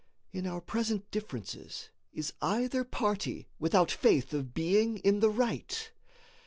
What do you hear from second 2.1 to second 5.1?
is either party without faith of being